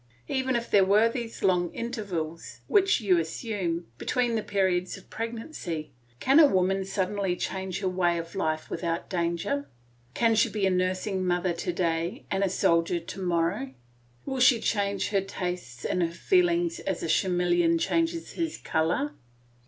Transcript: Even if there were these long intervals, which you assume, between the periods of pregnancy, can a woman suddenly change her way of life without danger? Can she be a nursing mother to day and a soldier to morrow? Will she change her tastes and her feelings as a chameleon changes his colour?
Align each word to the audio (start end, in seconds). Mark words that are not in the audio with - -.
Even 0.27 0.55
if 0.55 0.71
there 0.71 0.83
were 0.83 1.07
these 1.09 1.43
long 1.43 1.71
intervals, 1.75 2.61
which 2.65 3.01
you 3.01 3.19
assume, 3.19 3.85
between 3.99 4.33
the 4.33 4.41
periods 4.41 4.97
of 4.97 5.11
pregnancy, 5.11 5.91
can 6.19 6.39
a 6.39 6.47
woman 6.47 6.83
suddenly 6.83 7.35
change 7.35 7.81
her 7.81 7.87
way 7.87 8.17
of 8.17 8.33
life 8.33 8.67
without 8.67 9.11
danger? 9.11 9.67
Can 10.15 10.33
she 10.33 10.49
be 10.49 10.65
a 10.65 10.71
nursing 10.71 11.23
mother 11.23 11.53
to 11.53 11.71
day 11.71 12.25
and 12.31 12.43
a 12.43 12.49
soldier 12.49 12.99
to 12.99 13.19
morrow? 13.19 13.75
Will 14.25 14.39
she 14.39 14.59
change 14.59 15.09
her 15.09 15.21
tastes 15.21 15.85
and 15.85 16.01
her 16.01 16.09
feelings 16.09 16.79
as 16.79 17.03
a 17.03 17.07
chameleon 17.07 17.77
changes 17.77 18.31
his 18.31 18.57
colour? 18.57 19.13